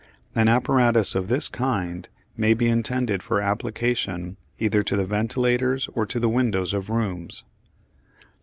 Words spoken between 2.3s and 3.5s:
may be intended for